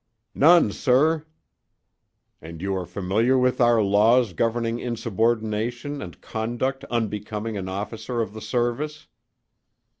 "None, 0.33 0.71
sir!" 0.71 1.27
"And 2.41 2.59
you 2.59 2.75
are 2.75 2.87
familiar 2.87 3.37
with 3.37 3.61
our 3.61 3.83
laws 3.83 4.33
governing 4.33 4.79
insubordination 4.79 6.01
and 6.01 6.19
conduct 6.21 6.83
unbecoming 6.85 7.55
an 7.55 7.69
officer 7.69 8.19
of 8.19 8.33
the 8.33 8.41
service?" 8.41 9.05